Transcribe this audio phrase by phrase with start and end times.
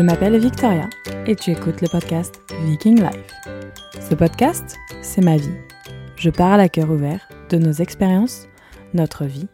[0.00, 0.88] Je m'appelle Victoria
[1.26, 3.34] et tu écoutes le podcast Viking Life.
[4.00, 5.52] Ce podcast, c'est ma vie.
[6.16, 8.48] Je parle à cœur ouvert de nos expériences,
[8.94, 9.46] notre vie,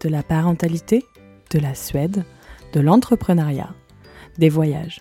[0.00, 1.04] de la parentalité,
[1.52, 2.24] de la Suède,
[2.72, 3.76] de l'entrepreneuriat,
[4.38, 4.98] des voyages.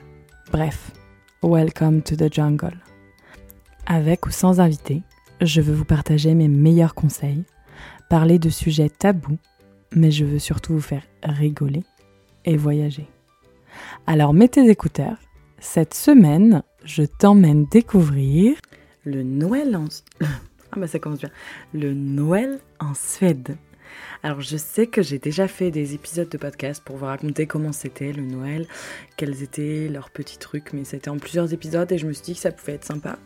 [0.51, 0.91] Bref,
[1.41, 2.77] welcome to the jungle.
[3.87, 5.01] Avec ou sans invité,
[5.41, 7.43] je veux vous partager mes meilleurs conseils,
[8.07, 9.39] parler de sujets tabous,
[9.95, 11.81] mais je veux surtout vous faire rigoler
[12.45, 13.09] et voyager.
[14.07, 15.17] Alors mets tes écouteurs.
[15.59, 18.57] Cette semaine, je t'emmène découvrir
[19.05, 19.85] le Noël en...
[20.73, 21.31] Ah bah ça commence bien.
[21.73, 23.57] Le Noël en Suède.
[24.23, 27.73] Alors je sais que j'ai déjà fait des épisodes de podcast pour vous raconter comment
[27.73, 28.67] c'était le Noël,
[29.17, 32.33] quels étaient leurs petits trucs, mais c'était en plusieurs épisodes et je me suis dit
[32.35, 33.17] que ça pouvait être sympa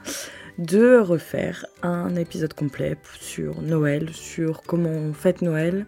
[0.58, 5.86] de refaire un épisode complet sur Noël, sur comment on fête Noël,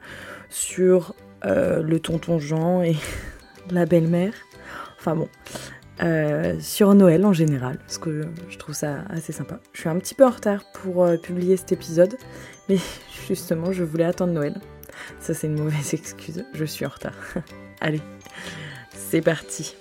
[0.49, 1.15] sur
[1.45, 2.95] euh, le tonton Jean et
[3.71, 4.33] la belle-mère.
[4.99, 5.29] Enfin bon,
[6.03, 9.59] euh, sur Noël en général, parce que je trouve ça assez sympa.
[9.73, 12.17] Je suis un petit peu en retard pour euh, publier cet épisode,
[12.69, 12.77] mais
[13.27, 14.59] justement, je voulais attendre Noël.
[15.19, 17.15] Ça, c'est une mauvaise excuse, je suis en retard.
[17.81, 18.01] Allez,
[18.91, 19.75] c'est parti.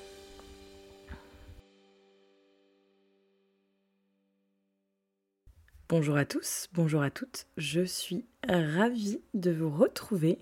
[5.88, 7.46] Bonjour à tous, bonjour à toutes.
[7.56, 10.38] Je suis ravie de vous retrouver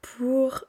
[0.00, 0.64] pour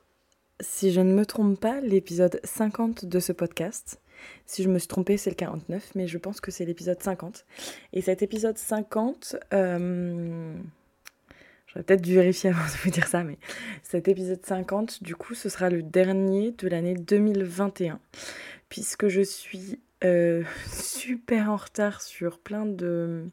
[0.61, 3.99] si je ne me trompe pas, l'épisode 50 de ce podcast.
[4.45, 7.45] Si je me suis trompée, c'est le 49, mais je pense que c'est l'épisode 50.
[7.93, 10.53] Et cet épisode 50, euh,
[11.67, 13.37] j'aurais peut-être dû vérifier avant de vous dire ça, mais
[13.83, 17.99] cet épisode 50, du coup, ce sera le dernier de l'année 2021,
[18.69, 23.25] puisque je suis euh, super en retard sur plein euh,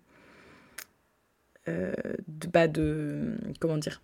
[1.66, 4.00] de, bah de, comment dire,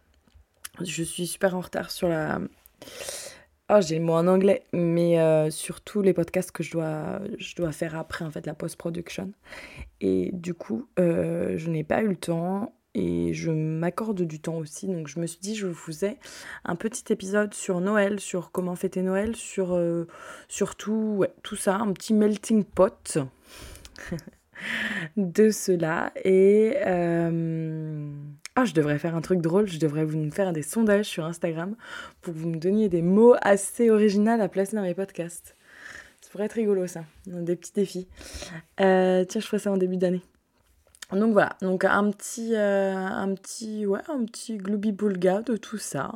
[0.83, 2.41] je suis super en retard sur la
[3.71, 7.57] Oh, j'ai le mot en anglais, mais euh, surtout les podcasts que je dois, je
[7.57, 9.33] dois faire après, en fait, la post-production.
[10.03, 14.57] Et du coup, euh, je n'ai pas eu le temps et je m'accorde du temps
[14.57, 14.87] aussi.
[14.87, 16.19] Donc, je me suis dit, je vous faisais
[16.67, 20.07] un petit épisode sur Noël, sur comment fêter Noël, sur, euh,
[20.77, 21.27] tout,
[21.57, 23.19] ça, un petit melting pot.
[25.17, 26.13] de cela.
[26.23, 28.13] Et euh,
[28.57, 31.75] ah, je devrais faire un truc drôle, je devrais vous faire des sondages sur Instagram
[32.21, 35.57] pour que vous me donniez des mots assez originaux à placer dans mes podcasts.
[36.21, 38.07] Ça pourrait être rigolo ça, des petits défis.
[38.81, 40.23] Euh, tiens, je ferai ça en début d'année.
[41.13, 46.13] Donc voilà, donc un petit, euh, un petit, ouais, un petit boulga de tout ça.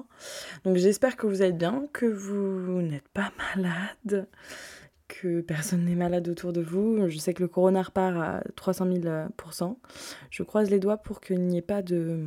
[0.65, 4.27] Donc j'espère que vous êtes bien, que vous n'êtes pas malade,
[5.46, 7.08] personne n'est malade autour de vous.
[7.08, 9.76] Je sais que le corona repart à 300 000%.
[10.30, 12.26] Je croise les doigts pour qu'il n'y ait pas de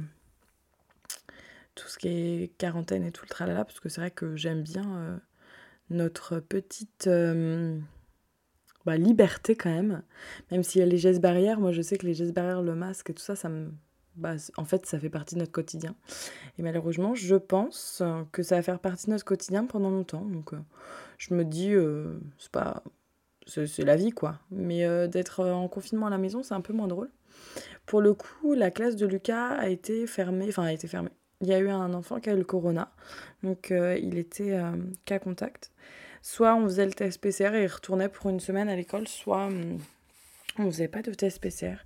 [1.76, 4.62] tout ce qui est quarantaine et tout le tralala, parce que c'est vrai que j'aime
[4.62, 5.18] bien euh,
[5.90, 7.80] notre petite euh,
[8.86, 10.04] bah, liberté quand même.
[10.52, 12.76] Même s'il y a les gestes barrières, moi je sais que les gestes barrières, le
[12.76, 13.72] masque et tout ça, ça me
[14.16, 15.96] bah, en fait, ça fait partie de notre quotidien.
[16.58, 20.26] Et malheureusement, je pense que ça va faire partie de notre quotidien pendant longtemps.
[20.26, 20.60] Donc, euh,
[21.18, 22.84] je me dis, euh, c'est pas.
[23.48, 24.40] C'est la vie, quoi.
[24.52, 27.10] Mais euh, d'être en confinement à la maison, c'est un peu moins drôle.
[27.86, 30.46] Pour le coup, la classe de Lucas a été fermée.
[30.50, 31.10] Enfin, a été fermée.
[31.42, 32.94] Il y a eu un enfant qui a eu le corona.
[33.42, 34.62] Donc, il était
[35.06, 35.72] cas contact.
[36.22, 39.50] Soit on faisait le test PCR et il retournait pour une semaine à l'école, soit.
[40.60, 41.78] On faisait pas de test PCR.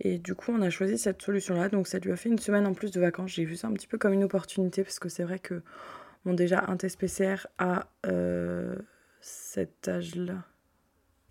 [0.00, 1.68] Et du coup, on a choisi cette solution-là.
[1.68, 3.32] Donc, ça lui a fait une semaine en plus de vacances.
[3.32, 5.62] J'ai vu ça un petit peu comme une opportunité parce que c'est vrai que,
[6.24, 8.76] bon, déjà, un test PCR à euh,
[9.20, 10.44] cet âge-là,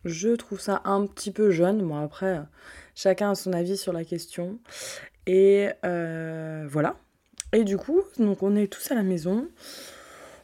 [0.04, 1.88] je trouve ça un petit peu jeune.
[1.88, 2.42] Bon, après,
[2.96, 4.60] chacun a son avis sur la question.
[5.26, 6.98] Et euh, voilà.
[7.54, 9.48] Et du coup, donc, on est tous à la maison.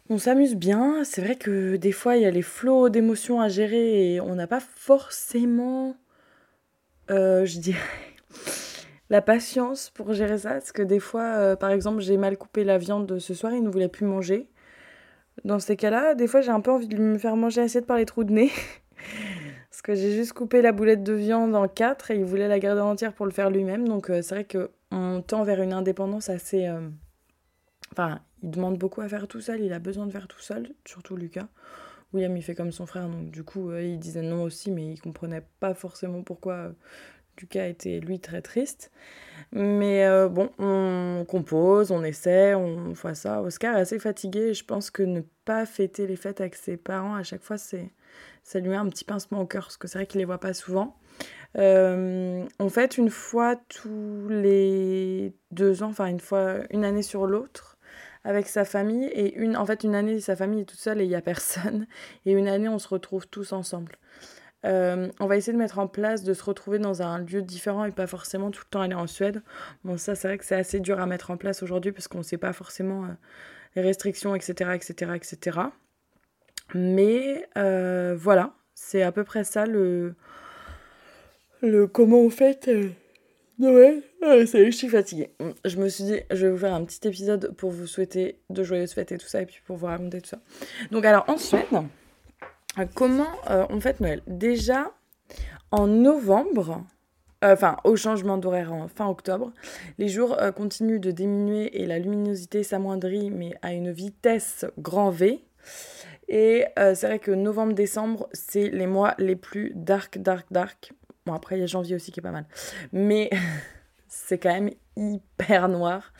[0.09, 1.03] On s'amuse bien.
[1.03, 4.35] C'est vrai que des fois, il y a les flots d'émotions à gérer et on
[4.35, 5.97] n'a pas forcément
[7.09, 7.79] euh, je dirais,
[9.09, 10.51] la patience pour gérer ça.
[10.51, 13.63] Parce que des fois, euh, par exemple, j'ai mal coupé la viande ce soir, il
[13.63, 14.49] ne voulait plus manger.
[15.45, 17.97] Dans ces cas-là, des fois, j'ai un peu envie de me faire manger assiette par
[17.97, 18.51] les trous de nez.
[19.69, 22.59] parce que j'ai juste coupé la boulette de viande en quatre et il voulait la
[22.59, 23.87] garder entière pour le faire lui-même.
[23.87, 26.69] Donc euh, c'est vrai qu'on tend vers une indépendance assez...
[27.91, 30.73] Enfin, il demande beaucoup à faire tout seul, il a besoin de faire tout seul,
[30.85, 31.47] surtout Lucas.
[32.13, 35.01] William, il fait comme son frère, donc du coup, il disait non aussi, mais il
[35.01, 36.71] comprenait pas forcément pourquoi euh,
[37.39, 38.91] Lucas était, lui, très triste.
[39.51, 43.41] Mais euh, bon, on compose, on essaie, on fait ça.
[43.41, 47.15] Oscar est assez fatigué, je pense que ne pas fêter les fêtes avec ses parents,
[47.15, 47.79] à chaque fois, ça
[48.59, 50.53] lui met un petit pincement au cœur, parce que c'est vrai qu'il les voit pas
[50.53, 50.95] souvent.
[51.57, 57.27] Euh, on fête une fois tous les deux ans, enfin une fois, une année sur
[57.27, 57.72] l'autre,
[58.23, 61.03] avec sa famille et une, en fait, une année, sa famille est toute seule et
[61.03, 61.87] il n'y a personne.
[62.25, 63.97] Et une année, on se retrouve tous ensemble.
[64.65, 67.83] Euh, on va essayer de mettre en place de se retrouver dans un lieu différent
[67.83, 69.41] et pas forcément tout le temps aller en Suède.
[69.83, 72.19] Bon, ça, c'est vrai que c'est assez dur à mettre en place aujourd'hui parce qu'on
[72.19, 73.07] ne sait pas forcément euh,
[73.75, 75.59] les restrictions, etc., etc., etc.
[76.73, 80.15] Mais euh, voilà, c'est à peu près ça le,
[81.61, 82.69] le comment on fait
[83.63, 84.03] Ouais,
[84.45, 85.33] ça je suis fatiguée.
[85.63, 88.61] Je me suis dit, je vais vous faire un petit épisode pour vous souhaiter de
[88.61, 90.39] joyeuses fêtes et tout ça, et puis pour vous raconter tout ça.
[90.91, 91.65] Donc, alors, en Suède,
[92.93, 94.21] comment euh, on fête Noël?
[94.27, 94.91] Déjà,
[95.71, 96.83] en novembre,
[97.45, 99.53] euh, enfin, au changement d'horaire en fin octobre,
[99.97, 105.09] les jours euh, continuent de diminuer et la luminosité s'amoindrit, mais à une vitesse grand
[105.09, 105.41] V.
[106.27, 110.93] Et c'est vrai que novembre-décembre, c'est les mois les plus dark, dark, dark.
[111.25, 112.45] Bon, après, il y a janvier aussi qui est pas mal.
[112.91, 113.29] Mais
[114.07, 116.13] c'est quand même hyper noir.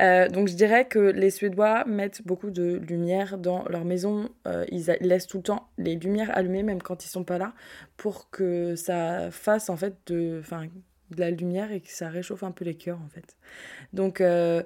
[0.00, 4.30] Euh, donc je dirais que les Suédois mettent beaucoup de lumière dans leur maison.
[4.46, 7.54] Euh, ils laissent tout le temps les lumières allumées, même quand ils sont pas là,
[7.96, 10.40] pour que ça fasse en fait de,
[11.16, 13.36] la lumière et que ça réchauffe un peu les cœurs en fait.
[13.92, 14.62] Donc euh,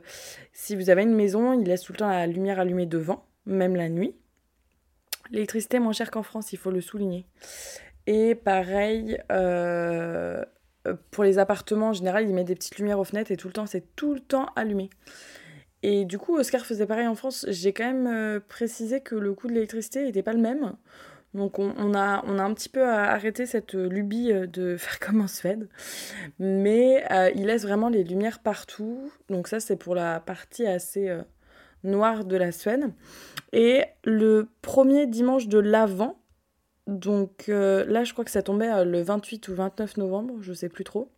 [0.53, 3.75] si vous avez une maison, ils laissent tout le temps la lumière allumée devant, même
[3.77, 4.15] la nuit.
[5.31, 7.27] L'électricité est moins chère qu'en France, il faut le souligner.
[8.07, 10.45] Et pareil, euh,
[11.11, 13.53] pour les appartements en général, ils mettent des petites lumières aux fenêtres et tout le
[13.53, 14.91] temps, c'est tout le temps allumé.
[15.83, 17.45] Et du coup, Oscar faisait pareil en France.
[17.49, 20.75] J'ai quand même euh, précisé que le coût de l'électricité n'était pas le même.
[21.35, 25.69] Donc on, a, un petit peu arrêté cette lubie euh, de faire comme en Suède.
[26.39, 29.11] Mais il laisse vraiment les lumières partout.
[29.29, 31.17] Donc ça, c'est pour la partie assez
[31.85, 32.93] noire de la Suède.
[33.53, 36.22] Et le premier dimanche de l'Avent,
[36.93, 40.53] donc euh, là, je crois que ça tombait euh, le 28 ou 29 novembre, je
[40.53, 41.11] sais plus trop.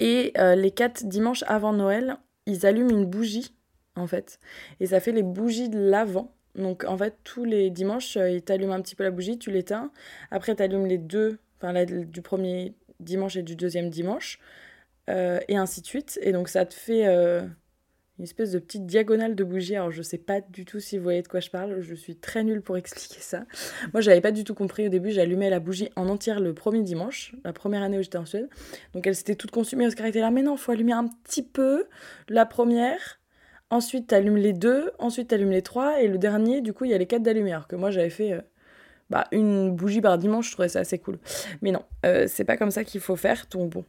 [0.00, 2.16] Et euh, les quatre dimanches avant Noël,
[2.46, 3.54] ils allument une bougie,
[3.96, 4.38] en fait.
[4.80, 6.34] Et ça fait les bougies de l'avant.
[6.54, 9.90] Donc en fait, tous les dimanches, ils t'allument un petit peu la bougie, tu l'éteins.
[10.30, 14.38] Après, tu allumes les deux, enfin du premier dimanche et du deuxième dimanche.
[15.08, 16.18] et ainsi de suite.
[16.22, 17.06] Et donc ça te fait
[18.18, 19.74] une espèce de petite diagonale de bougie.
[19.74, 21.80] Alors, je sais pas du tout si vous voyez de quoi je parle.
[21.80, 23.44] Je suis très nulle pour expliquer ça.
[23.92, 25.10] Moi, j'avais pas du tout compris au début.
[25.10, 28.48] J'allumais la bougie en entière le premier dimanche, la première année où j'étais en Suède.
[28.94, 29.86] Donc, elle s'était toute consumée.
[29.86, 31.86] Oscar était là, mais non, faut allumer un petit peu
[32.28, 33.20] la première.
[33.70, 34.92] Ensuite, tu allumes les deux.
[34.98, 36.00] Ensuite, tu allumes les trois.
[36.00, 37.58] Et le dernier, du coup, il y a les quatre d'allumer.
[37.68, 38.32] Que moi, j'avais fait.
[38.32, 38.40] Euh,
[39.12, 41.18] bah, une bougie par dimanche, je trouvais ça assez cool.
[41.60, 43.44] Mais non, euh, c'est pas comme ça qu'il faut faire.
[43.50, 43.84] Donc bon,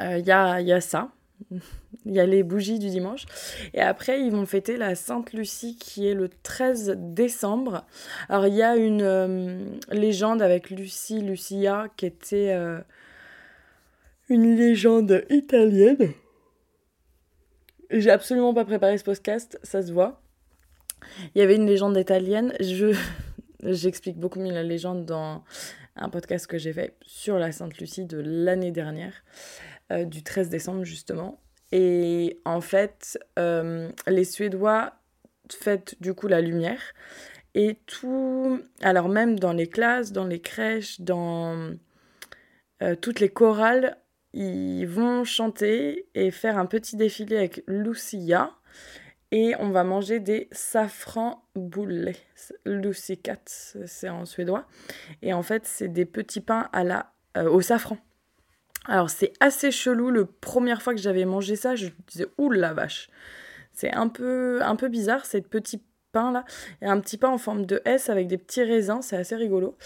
[0.00, 1.10] il euh, y, a, y a ça.
[2.06, 3.24] Il y a les bougies du dimanche.
[3.72, 7.86] Et après, ils vont fêter la Sainte Lucie qui est le 13 décembre.
[8.28, 12.78] Alors, il y a une euh, légende avec Lucie, Lucia, qui était euh,
[14.28, 16.12] une légende italienne.
[17.90, 20.20] J'ai absolument pas préparé ce podcast, ça se voit.
[21.34, 22.54] Il y avait une légende italienne.
[22.60, 22.94] Je
[23.62, 25.42] j'explique beaucoup mieux la légende dans
[25.96, 29.12] un podcast que j'ai fait sur la Sainte Lucie de l'année dernière.
[29.92, 31.42] Euh, du 13 décembre justement.
[31.70, 34.94] Et en fait, euh, les Suédois
[35.50, 36.80] fêtent du coup la lumière.
[37.54, 41.74] Et tout, alors même dans les classes, dans les crèches, dans
[42.82, 43.98] euh, toutes les chorales,
[44.32, 48.52] ils vont chanter et faire un petit défilé avec Lucia.
[49.32, 52.16] Et on va manger des safran boulet.
[52.64, 54.66] Lucikat, c'est en suédois.
[55.20, 57.98] Et en fait, c'est des petits pains à la, au safran.
[58.86, 62.74] Alors c'est assez chelou, la première fois que j'avais mangé ça, je disais ouh la
[62.74, 63.08] vache.
[63.72, 66.44] C'est un peu, un peu bizarre, ces petits pains là.
[66.82, 69.76] A un petit pain en forme de S avec des petits raisins, c'est assez rigolo.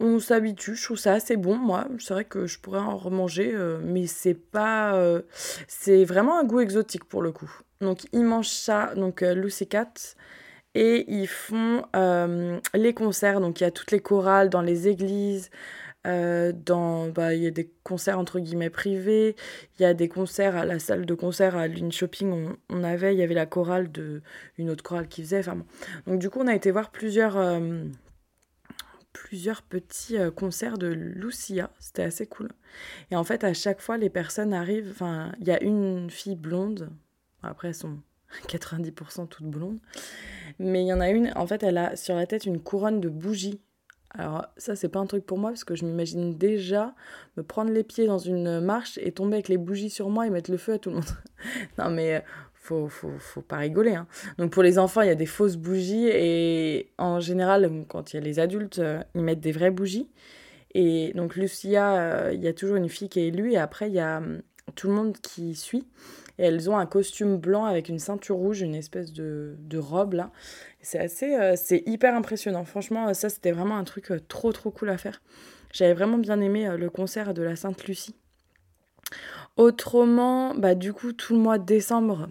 [0.00, 1.88] On s'habitue, je trouve ça assez bon, moi.
[1.98, 4.94] C'est vrai que je pourrais en remanger, euh, mais c'est pas.
[4.94, 5.22] Euh,
[5.66, 7.50] c'est vraiment un goût exotique pour le coup.
[7.80, 9.92] Donc ils mangent ça, donc euh, Lucy Cat,
[10.74, 11.82] et ils font
[12.74, 13.40] les concerts.
[13.40, 15.50] Donc il y a toutes les chorales dans les églises.
[16.06, 19.34] Euh, dans, bah, il y a des concerts entre guillemets privés,
[19.78, 22.84] il y a des concerts à la salle de concert à Lune Shopping, on, on,
[22.84, 24.22] avait, il y avait la chorale de
[24.58, 25.42] une autre chorale qui faisait.
[26.06, 27.84] Donc du coup, on a été voir plusieurs, euh,
[29.12, 32.52] plusieurs petits euh, concerts de Lucia, c'était assez cool.
[33.10, 36.36] Et en fait, à chaque fois, les personnes arrivent, enfin, il y a une fille
[36.36, 36.90] blonde,
[37.42, 37.98] après elles sont
[38.46, 39.80] 90% toutes blondes,
[40.60, 43.00] mais il y en a une, en fait, elle a sur la tête une couronne
[43.00, 43.60] de bougies
[44.10, 46.94] alors ça, c'est pas un truc pour moi parce que je m'imagine déjà
[47.36, 50.30] me prendre les pieds dans une marche et tomber avec les bougies sur moi et
[50.30, 51.04] mettre le feu à tout le monde.
[51.78, 52.20] non mais euh,
[52.54, 53.94] faut, faut, faut pas rigoler.
[53.94, 54.06] Hein.
[54.38, 58.16] Donc pour les enfants, il y a des fausses bougies et en général, quand il
[58.16, 60.08] y a les adultes, euh, ils mettent des vraies bougies.
[60.74, 63.88] Et donc Lucia, euh, il y a toujours une fille qui est élue et après
[63.88, 64.40] il y a hum,
[64.74, 65.86] tout le monde qui suit.
[66.38, 70.30] Et elles ont un costume blanc avec une ceinture rouge, une espèce de, robe là.
[70.80, 72.64] C'est assez, euh, c'est hyper impressionnant.
[72.64, 75.20] Franchement, ça c'était vraiment un truc trop trop cool à faire.
[75.72, 78.14] J'avais vraiment bien aimé le concert de la Sainte Lucie.
[79.56, 82.28] Autrement, bah du coup tout le mois de décembre,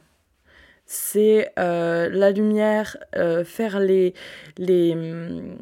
[0.86, 2.98] c'est la lumière,
[3.46, 4.14] faire les
[4.58, 5.58] les mm,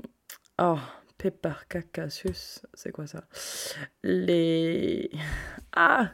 [0.60, 0.78] oh
[1.18, 3.24] Pepparkakasius, c'est quoi ça?
[4.04, 5.10] Les.
[5.78, 6.12] Ah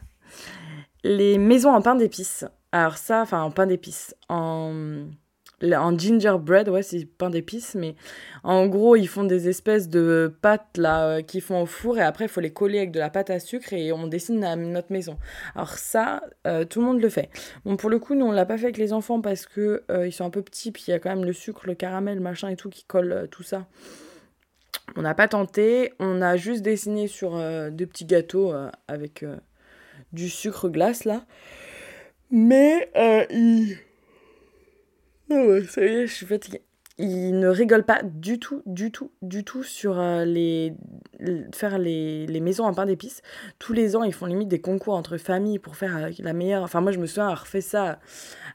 [1.03, 2.46] Les maisons en pain d'épices.
[2.72, 4.15] Alors, ça, enfin, en pain d'épices.
[4.29, 5.08] En.
[5.63, 7.93] En gingerbread, ouais, c'est pain d'épices, mais
[8.43, 12.01] en gros, ils font des espèces de pâtes là euh, qu'ils font au four et
[12.01, 14.91] après, il faut les coller avec de la pâte à sucre et on dessine notre
[14.91, 15.20] maison.
[15.53, 17.29] Alors, ça, euh, tout le monde le fait.
[17.63, 20.08] Bon, pour le coup, nous, on l'a pas fait avec les enfants parce que euh,
[20.08, 22.22] ils sont un peu petits, puis il y a quand même le sucre, le caramel,
[22.22, 23.67] machin et tout qui colle tout ça.
[24.96, 27.38] On n'a pas tenté, on a juste dessiné sur
[27.72, 28.51] des petits gâteaux
[28.88, 29.24] avec
[30.13, 31.25] du sucre glace là.
[32.32, 32.89] Mais
[33.30, 33.77] il.
[35.30, 36.62] Oh ça y est, je suis fatiguée.
[36.98, 40.74] Il ne rigole pas du tout, du tout, du tout sur les
[41.53, 43.22] faire les, maisons en pain d'épices.
[43.58, 46.63] Tous les ans, ils font limite des concours entre familles pour faire la meilleure.
[46.63, 48.00] Enfin, moi, je me souviens avoir fait ça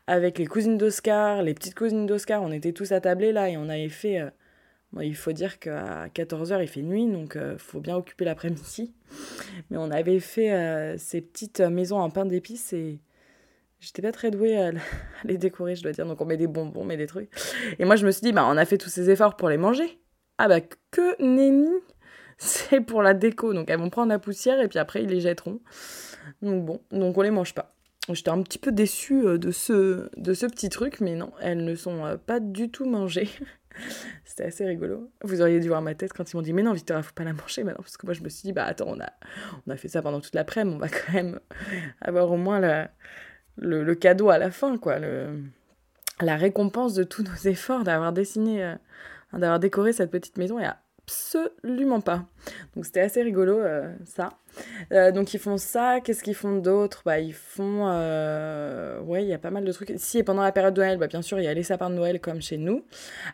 [0.06, 2.42] avec les cousines d'Oscar, les petites cousines d'Oscar.
[2.42, 4.22] On était tous attablés là et on avait fait
[5.00, 8.94] il faut dire qu'à 14h, il fait nuit, donc il euh, faut bien occuper l'après-midi.
[9.70, 13.00] Mais on avait fait euh, ces petites maisons en pain d'épices et
[13.80, 14.72] j'étais pas très douée à,
[15.24, 16.06] les décorer, je dois dire.
[16.06, 17.30] Donc on met des bonbons, on met des trucs.
[17.78, 19.58] Et moi, je me suis dit, bah, on a fait tous ces efforts pour les
[19.58, 20.00] manger.
[20.38, 20.60] Ah bah,
[20.90, 21.70] que nenni
[22.38, 23.54] C'est pour la déco.
[23.54, 25.60] Donc elles vont prendre la poussière et puis après, ils les jetteront.
[26.42, 27.72] Donc bon, donc on les mange pas.
[28.12, 31.64] J'étais un petit peu déçue euh, de ce, de ce petit truc, mais non, elles
[31.64, 33.28] ne sont pas du tout mangées.
[34.24, 35.10] C'était assez rigolo.
[35.22, 37.24] Vous auriez dû voir ma tête quand ils m'ont dit Mais non, Victoria, faut pas
[37.24, 37.82] la manger maintenant.
[37.82, 39.10] Parce que moi, je me suis dit Bah attends, on a,
[39.66, 41.40] on a fait ça pendant toute l'après-midi, on va quand même
[42.00, 44.98] avoir au moins le, le, cadeau à la fin, quoi.
[44.98, 45.42] Le,
[46.20, 48.74] la récompense de tous nos efforts d'avoir dessiné, euh,
[49.32, 50.58] d'avoir décoré cette petite maison.
[50.58, 50.66] Et
[51.06, 52.24] absolument pas.
[52.74, 54.30] Donc c'était assez rigolo euh, ça.
[54.92, 57.02] Euh, donc ils font ça, qu'est-ce qu'ils font d'autre?
[57.04, 59.92] Bah ils font euh, ouais, il y a pas mal de trucs.
[59.96, 61.90] Si et pendant la période de Noël, bah bien sûr, il y a les sapins
[61.90, 62.84] de Noël comme chez nous.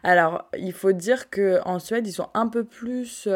[0.02, 3.28] Alors, il faut dire que en Suède, ils sont un peu plus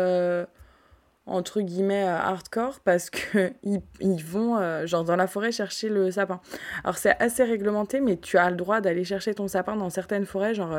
[1.29, 6.41] entre guillemets hardcore parce que ils, ils vont genre dans la forêt chercher le sapin.
[6.85, 10.27] Alors c'est assez réglementé mais tu as le droit d'aller chercher ton sapin dans certaines
[10.27, 10.79] forêts genre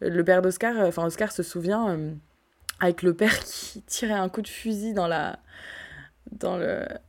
[0.00, 1.96] le père d'Oscar enfin Oscar se souvient
[2.80, 5.38] avec le père qui tirait un coup de fusil dans la,
[6.32, 6.58] dans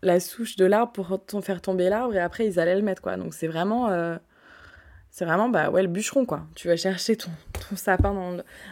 [0.01, 3.17] la souche de l'arbre pour faire tomber l'arbre et après ils allaient le mettre quoi.
[3.17, 4.17] Donc c'est vraiment euh,
[5.11, 6.45] c'est vraiment bah le bûcheron quoi.
[6.55, 7.31] Tu vas chercher ton,
[7.69, 8.13] ton sapin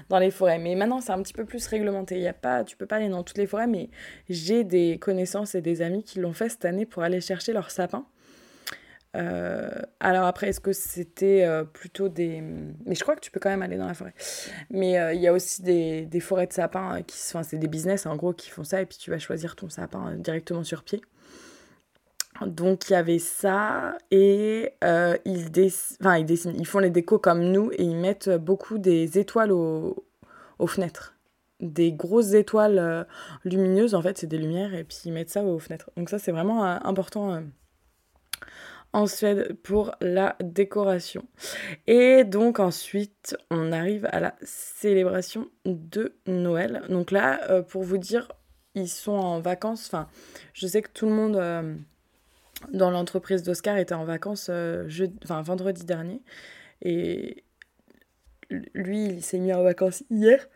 [0.09, 0.59] dans, les forêts.
[0.59, 2.19] Mais maintenant c'est un petit peu plus réglementé.
[2.19, 3.89] Il a pas tu peux pas aller dans toutes les forêts mais
[4.29, 7.71] j'ai des connaissances et des amis qui l'ont fait cette année pour aller chercher leur
[7.71, 8.05] sapin.
[9.15, 12.41] Euh, alors après, est-ce que c'était euh, plutôt des...
[12.85, 14.13] Mais je crois que tu peux quand même aller dans la forêt.
[14.69, 17.17] Mais euh, il y a aussi des, des, forêts de sapins qui...
[17.29, 19.69] Enfin, c'est des business en gros qui font ça et puis tu vas choisir ton
[19.69, 21.01] sapin directement sur pied.
[22.45, 27.71] Donc il y avait ça et ils, ils, dessinent, ils font les décos comme nous
[27.71, 30.05] et ils mettent beaucoup des étoiles aux,
[30.59, 31.15] aux fenêtres.
[31.59, 33.07] Des grosses étoiles
[33.43, 35.89] lumineuses, en fait c'est des lumières et puis ils mettent ça aux fenêtres.
[35.97, 37.41] Donc ça c'est vraiment important
[38.97, 41.23] en Suède pour la décoration.
[41.85, 46.81] Et donc ensuite, on arrive à la célébration de Noël.
[46.89, 48.27] Donc là, euh, pour vous dire,
[48.73, 49.85] ils sont en vacances.
[49.85, 50.07] Enfin,
[50.53, 51.75] je sais que tout le monde euh,
[52.73, 54.89] dans l'entreprise d'Oscar était en vacances euh,
[55.23, 56.23] enfin, vendredi dernier.
[56.81, 57.43] Et
[58.49, 60.47] lui, il s'est mis en vacances hier.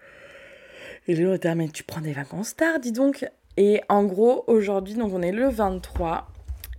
[1.07, 3.23] Et étaient, ah, mais tu prends des vacances tard, dis donc.
[3.57, 6.27] Et en gros, aujourd'hui, donc on est le 23.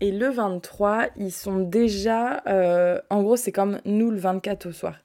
[0.03, 2.43] Et le 23, ils sont déjà.
[2.49, 4.97] Euh, en gros, c'est comme nous le 24 au soir.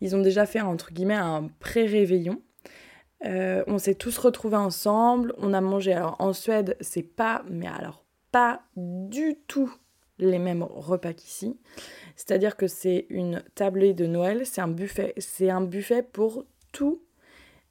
[0.00, 2.42] Ils ont déjà fait, entre guillemets, un pré-réveillon.
[3.26, 5.34] Euh, on s'est tous retrouvés ensemble.
[5.38, 5.92] On a mangé.
[5.92, 7.44] Alors, en Suède, c'est pas.
[7.48, 9.72] Mais alors, pas du tout
[10.18, 11.56] les mêmes repas qu'ici.
[12.16, 15.14] C'est-à-dire que c'est une tablée de Noël, c'est un buffet.
[15.18, 17.00] C'est un buffet pour tous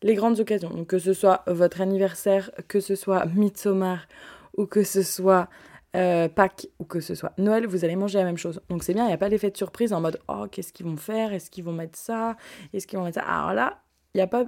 [0.01, 0.85] les grandes occasions.
[0.85, 4.07] Que ce soit votre anniversaire, que ce soit Midsommar
[4.55, 5.49] ou que ce soit
[5.95, 8.61] euh, Pâques ou que ce soit Noël, vous allez manger la même chose.
[8.69, 10.85] Donc c'est bien, il n'y a pas l'effet de surprise en mode oh, qu'est-ce qu'ils
[10.85, 11.33] vont faire?
[11.33, 12.35] Est-ce qu'ils vont mettre ça?
[12.73, 13.27] Est-ce qu'ils vont mettre ça?
[13.27, 13.81] Alors là,
[14.13, 14.45] il y a pas.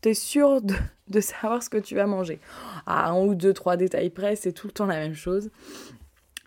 [0.00, 0.74] T'es sûr de,
[1.08, 2.40] de, savoir ce que tu vas manger.
[2.86, 5.50] À un ou deux, trois détails près, c'est tout le temps la même chose.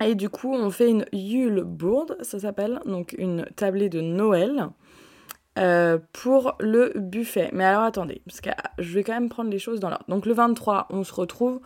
[0.03, 4.69] Et du coup, on fait une Yule Board, ça s'appelle, donc une tablée de Noël.
[5.59, 7.49] Euh, pour le buffet.
[7.51, 10.05] Mais alors attendez, parce que ah, je vais quand même prendre les choses dans l'ordre.
[10.07, 11.59] Donc le 23, on se retrouve,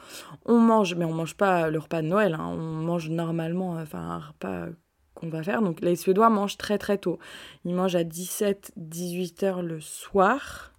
[0.46, 2.48] on mange, mais on mange pas le repas de Noël, hein.
[2.48, 4.70] on mange normalement, enfin un repas
[5.13, 5.62] qu'on va faire.
[5.62, 7.20] Donc les Suédois mangent très très tôt.
[7.63, 10.74] Ils mangent à 17-18 heures le soir.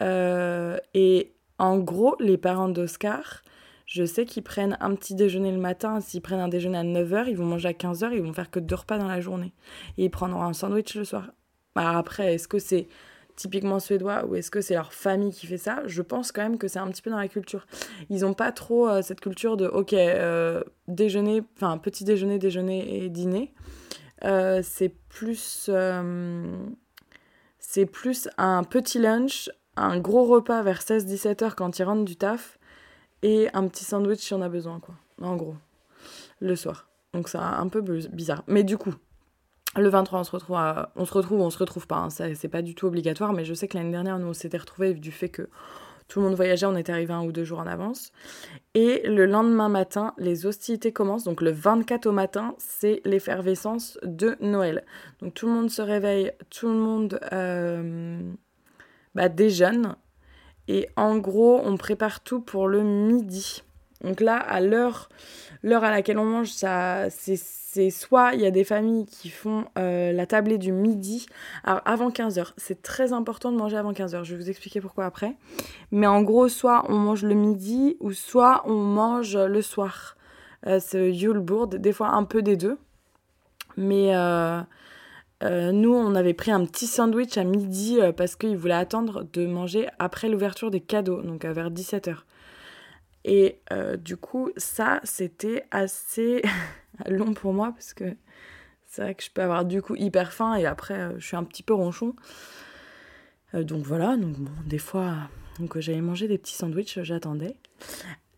[0.00, 3.42] Euh, et en gros, les parents d'Oscar,
[3.84, 6.00] je sais qu'ils prennent un petit déjeuner le matin.
[6.00, 8.60] S'ils prennent un déjeuner à 9h, ils vont manger à 15h, ils vont faire que
[8.60, 9.52] deux repas dans la journée.
[9.98, 11.26] Et ils prendront un sandwich le soir.
[11.74, 12.88] Alors après, est-ce que c'est
[13.36, 15.82] typiquement suédois ou est-ce que c'est leur famille qui fait ça?
[15.86, 17.66] Je pense quand même que c'est un petit peu dans la culture.
[18.10, 23.04] Ils n'ont pas trop euh, cette culture de ok, euh, déjeuner, enfin petit déjeuner, déjeuner
[23.04, 23.52] et dîner.
[24.24, 25.70] Euh, c'est plus,
[27.58, 32.16] c'est plus un petit lunch, un gros repas vers 16-17 heures quand ils rentrent du
[32.16, 32.58] taf
[33.22, 34.94] et un petit sandwich si on a besoin, quoi.
[35.20, 35.56] En gros,
[36.40, 36.88] le soir.
[37.12, 38.42] Donc c'est un peu bizarre.
[38.46, 38.94] Mais du coup,
[39.76, 40.56] le 23, on se retrouve,
[40.96, 41.96] on se retrouve, on se retrouve pas.
[41.96, 42.10] Hein.
[42.10, 44.94] C'est pas du tout obligatoire, mais je sais que l'année dernière, nous, on s'était retrouvés
[44.94, 45.48] du fait que
[46.08, 48.12] tout le monde voyageait, on était arrivé un ou deux jours en avance.
[48.74, 51.24] Et le lendemain matin, les hostilités commencent.
[51.24, 54.84] Donc le 24 au matin, c'est l'effervescence de Noël.
[55.20, 58.20] Donc tout le monde se réveille, tout le monde euh,
[59.14, 59.96] bah, déjeune.
[60.68, 63.62] Et en gros, on prépare tout pour le midi.
[64.04, 65.08] Donc là, à l'heure,
[65.62, 69.64] l'heure à laquelle on mange, ça, c'est soit il y a des familles qui font
[69.78, 71.26] euh, la tablée du midi
[71.64, 72.52] avant 15h.
[72.56, 74.22] C'est très important de manger avant 15h.
[74.22, 75.34] Je vais vous expliquer pourquoi après.
[75.90, 80.16] Mais en gros, soit on mange le midi ou soit on mange le soir.
[80.66, 82.78] Euh, c'est Yulebourd, des fois un peu des deux.
[83.76, 84.62] Mais euh,
[85.42, 89.88] nous, on avait pris un petit sandwich à midi parce qu'ils voulaient attendre de manger
[89.98, 92.18] après l'ouverture des cadeaux, donc vers 17h.
[93.24, 96.42] Et euh, du coup, ça, c'était assez
[97.08, 98.16] long pour moi parce que
[98.86, 101.36] c'est vrai que je peux avoir du coup hyper faim et après, euh, je suis
[101.36, 102.14] un petit peu ronchon.
[103.54, 104.16] Euh, donc voilà,
[104.66, 105.16] des fois,
[105.58, 107.56] donc j'avais mangé des petits sandwichs, j'attendais.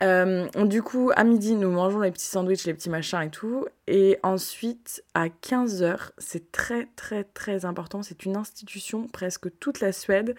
[0.03, 3.67] Euh, du coup, à midi, nous mangeons les petits sandwichs, les petits machins et tout.
[3.87, 8.03] Et ensuite, à 15h, c'est très très très important.
[8.03, 10.35] C'est une institution, presque toute la Suède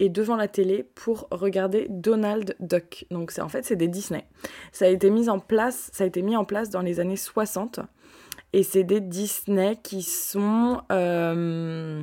[0.00, 3.06] est devant la télé pour regarder Donald Duck.
[3.10, 4.26] Donc, en fait, c'est des Disney.
[4.72, 7.16] Ça a été mis en place, ça a été mis en place dans les années
[7.16, 7.80] 60.
[8.52, 10.82] Et c'est des Disney qui sont.
[10.90, 12.02] Euh,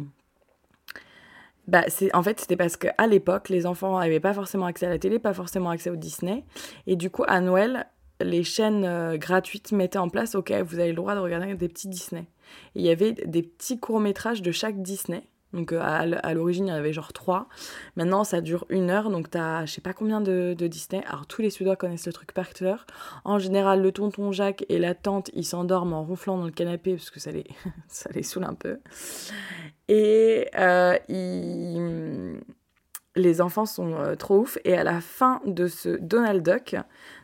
[1.68, 4.90] bah, c'est, en fait, c'était parce qu'à l'époque, les enfants n'avaient pas forcément accès à
[4.90, 6.44] la télé, pas forcément accès au Disney.
[6.88, 7.88] Et du coup, à Noël,
[8.22, 11.68] les chaînes euh, gratuites mettaient en place, ok, vous avez le droit de regarder des
[11.68, 12.26] petits Disney.
[12.76, 15.24] Il y avait des petits courts-métrages de chaque Disney.
[15.54, 17.48] Donc euh, à, l'origine, il y en avait genre trois.
[17.96, 21.04] Maintenant, ça dure une heure, donc t'as je sais pas combien de, Disney.
[21.08, 22.88] Alors tous les Suédois connaissent le truc par cœur.
[23.24, 26.96] En général, le tonton Jacques et la tante, ils s'endorment en ronflant dans le canapé
[26.96, 27.46] parce que ça les,
[27.88, 28.80] ça les saoule un peu.
[29.96, 30.98] Et euh,
[33.16, 34.58] les enfants sont euh, trop ouf.
[34.66, 36.76] Et à la fin de ce Donald Duck,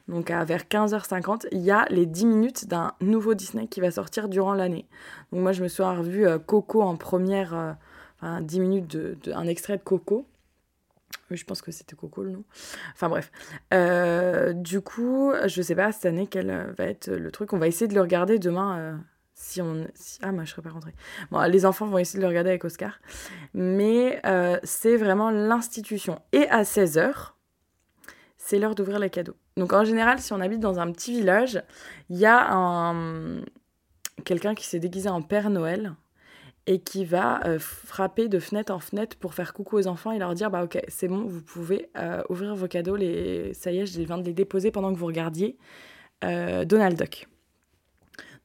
[0.08, 3.90] donc à vers 15h50, il y a les 10 minutes d'un nouveau Disney qui va
[3.90, 4.88] sortir durant l'année.
[5.32, 7.76] Donc moi, je me suis revu Coco en première
[8.22, 10.28] 10 minutes de, un extrait de Coco.
[11.32, 12.44] Je pense que c'était Coco le nom.
[12.94, 13.32] Enfin bref.
[13.74, 17.52] Euh, du coup, je sais pas cette année quel va être le truc.
[17.52, 19.00] On va essayer de le regarder demain.
[19.42, 19.88] Si on.
[20.22, 20.94] Ah, moi je serais pas rentrée.
[21.32, 23.00] Bon, les enfants vont essayer de le regarder avec Oscar.
[23.54, 26.22] Mais euh, c'est vraiment l'institution.
[26.34, 27.32] Et à 16h,
[28.38, 29.38] c'est l'heure d'ouvrir les cadeaux.
[29.56, 31.64] Donc en général, si on habite dans un petit village,
[32.10, 33.40] il y a un.
[34.26, 35.94] Quelqu'un qui s'est déguisé en Père Noël
[36.68, 40.20] et qui va euh, frapper de fenêtre en fenêtre pour faire coucou aux enfants et
[40.20, 43.80] leur dire bah ok c'est bon vous pouvez euh, ouvrir vos cadeaux les ça y
[43.80, 45.58] est je viens de les déposer pendant que vous regardiez
[46.22, 47.29] Donald Duck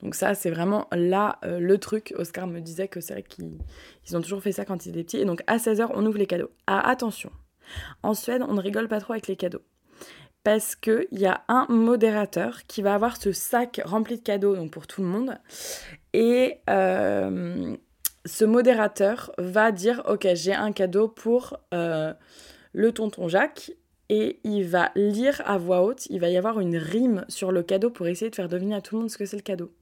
[0.05, 2.15] donc ça c'est vraiment là le truc.
[2.17, 5.19] Oscar me disait que c'est vrai qu'ils ont toujours fait ça quand ils étaient petits.
[5.19, 6.51] Et donc à 16h on ouvre les cadeaux.
[6.67, 7.33] Ah attention.
[8.03, 9.63] En Suède on ne rigole pas trop avec les cadeaux.
[10.45, 14.71] Parce qu'il y a un modérateur qui va avoir ce sac rempli de cadeaux donc
[14.71, 15.39] pour tout le monde.
[16.13, 16.61] Et
[18.27, 22.13] ce modérateur va dire ok j'ai un cadeau pour euh,
[22.73, 23.73] le tonton Jacques
[24.11, 27.63] et il va lire à voix haute, il va y avoir une rime sur le
[27.63, 29.73] cadeau pour essayer de faire deviner à tout le monde ce que c'est le cadeau.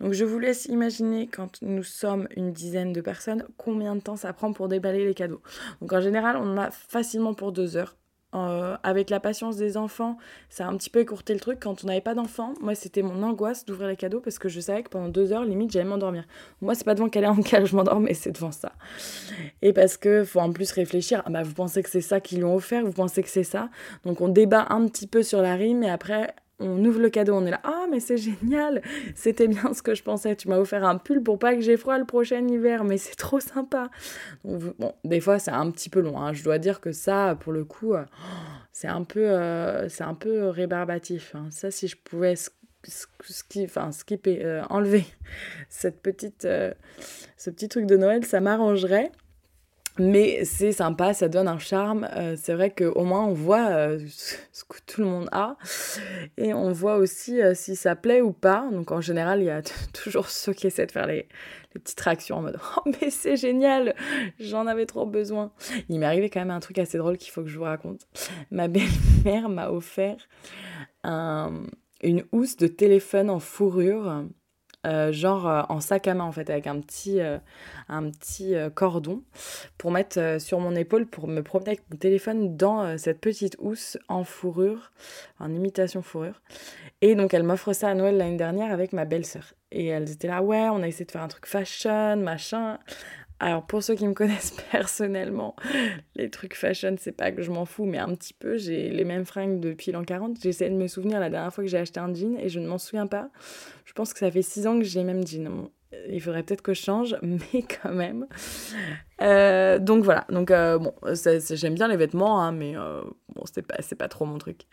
[0.00, 4.16] Donc je vous laisse imaginer quand nous sommes une dizaine de personnes combien de temps
[4.16, 5.42] ça prend pour déballer les cadeaux.
[5.80, 7.96] Donc en général on en a facilement pour deux heures.
[8.34, 10.18] Euh, avec la patience des enfants,
[10.50, 11.60] ça a un petit peu écourté le truc.
[11.60, 14.60] Quand on n'avait pas d'enfants, moi, c'était mon angoisse d'ouvrir les cadeaux parce que je
[14.60, 16.24] savais que pendant deux heures, limite, j'allais m'endormir.
[16.60, 18.72] Moi, c'est pas devant quelle est en cale je m'endors, mais c'est devant ça.
[19.62, 21.22] Et parce que faut en plus réfléchir.
[21.24, 23.44] Ah bah, vous pensez que c'est ça qu'ils lui ont offert, vous pensez que c'est
[23.44, 23.70] ça.
[24.04, 27.34] Donc, on débat un petit peu sur la rime et après, on ouvre le cadeau,
[27.34, 28.82] on est là, ah mais c'est génial,
[29.14, 31.76] c'était bien ce que je pensais, tu m'as offert un pull pour pas que j'ai
[31.76, 33.90] froid le prochain hiver, mais c'est trop sympa.
[34.44, 36.32] bon, des fois c'est un petit peu long, hein.
[36.32, 38.04] je dois dire que ça, pour le coup, euh,
[38.72, 41.34] c'est un peu, euh, c'est un peu rébarbatif.
[41.34, 41.48] Hein.
[41.50, 42.34] Ça, si je pouvais
[44.26, 45.04] euh, enlever
[45.68, 46.46] cette petite,
[47.36, 49.12] ce petit truc de Noël, ça m'arrangerait.
[49.98, 52.08] Mais c'est sympa, ça donne un charme.
[52.14, 53.68] Euh, c'est vrai qu'au moins on voit
[54.52, 55.56] ce que tout le monde a.
[56.36, 58.68] Et on voit aussi si ça plaît ou pas.
[58.70, 61.28] Donc en général, il y a toujours ceux qui essaient de faire les,
[61.74, 63.94] les petites réactions en mode Oh, mais c'est génial
[64.38, 65.52] J'en avais trop besoin.
[65.88, 68.06] Il m'est arrivé quand même un truc assez drôle qu'il faut que je vous raconte.
[68.50, 70.16] Ma belle-mère m'a offert
[71.04, 71.64] un
[72.02, 74.24] une housse de téléphone en fourrure,
[74.86, 77.38] euh, genre euh, en sac à main en fait, avec un petit, euh,
[77.88, 79.22] un petit cordon
[79.76, 83.98] pour mettre sur mon épaule pour me promener avec mon téléphone dans cette petite housse
[84.08, 84.92] en fourrure,
[85.40, 86.40] en imitation fourrure.
[87.00, 89.54] Et donc elle m'offre ça à Noël l'année dernière avec ma belle-sœur.
[89.70, 92.78] Et elles étaient là, ouais, on a essayé de faire un truc fashion, machin.
[93.40, 95.54] Alors pour ceux qui me connaissent personnellement,
[96.16, 99.04] les trucs fashion, c'est pas que je m'en fous, mais un petit peu, j'ai les
[99.04, 100.38] mêmes fringues depuis l'an 40.
[100.42, 102.66] J'essaie de me souvenir la dernière fois que j'ai acheté un jean et je ne
[102.66, 103.30] m'en souviens pas.
[103.84, 105.68] Je pense que ça fait 6 ans que j'ai les mêmes jeans.
[106.08, 108.26] il faudrait peut-être que je change, mais quand même.
[109.22, 110.94] Euh, donc voilà, donc euh, bon,
[111.50, 113.02] j'aime bien les vêtements, hein, mais euh,
[113.34, 114.66] bon, c'est pas, pas trop mon truc.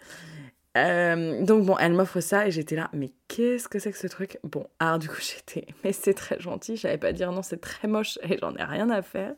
[0.76, 4.08] Euh, donc bon, elle m'offre ça et j'étais là, mais qu'est-ce que c'est que ce
[4.08, 4.40] truc?
[4.44, 7.88] Bon, alors du coup j'étais, mais c'est très gentil, j'avais pas dire non, c'est très
[7.88, 9.34] moche et j'en ai rien à faire.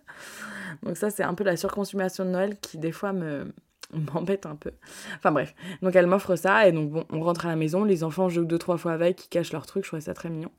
[0.84, 3.54] Donc ça c'est un peu la surconsommation de Noël qui des fois me
[4.14, 4.72] m'embête un peu.
[5.16, 8.04] Enfin bref, donc elle m'offre ça et donc bon, on rentre à la maison, les
[8.04, 10.52] enfants jouent deux trois fois avec, ils cachent leurs trucs, je trouvais ça très mignon.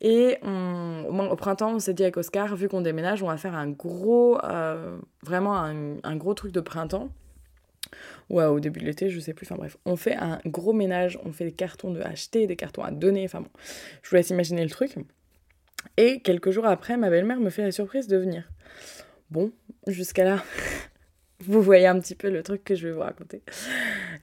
[0.00, 3.68] Et au, printemps, on s'est dit avec Oscar, vu qu'on déménage, on va faire un
[3.68, 7.08] gros, euh, vraiment un gros truc de printemps
[8.28, 9.46] ou au début de l'été, je sais plus.
[9.46, 12.82] Enfin bref, on fait un gros ménage, on fait des cartons de acheter, des cartons
[12.82, 13.24] à donner.
[13.24, 13.50] Enfin bon,
[14.02, 14.94] je vous laisse imaginer le truc.
[15.96, 18.50] Et quelques jours après, ma belle-mère me fait la surprise de venir.
[19.30, 19.52] Bon,
[19.86, 20.44] jusqu'à là,
[21.40, 23.42] vous voyez un petit peu le truc que je vais vous raconter.